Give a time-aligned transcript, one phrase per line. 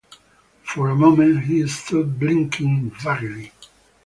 [0.63, 3.51] For a moment he stood blinking vaguely.